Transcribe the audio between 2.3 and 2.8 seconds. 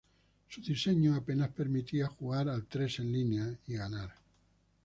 al